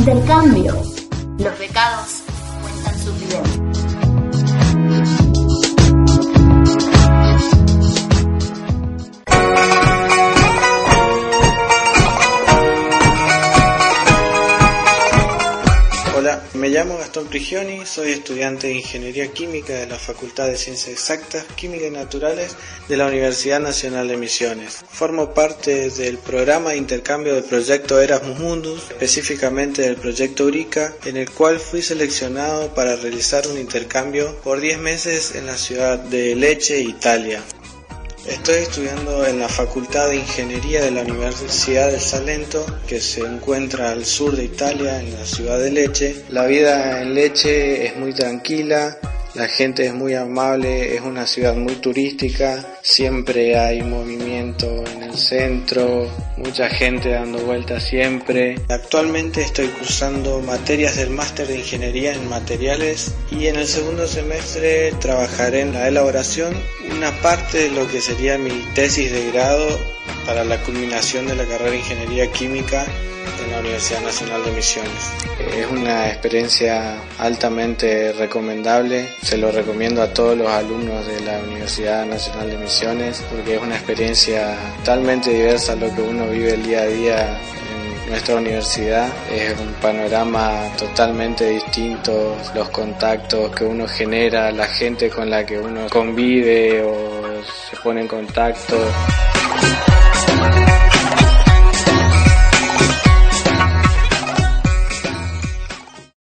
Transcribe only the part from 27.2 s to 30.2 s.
del proyecto Erasmus Mundus, específicamente del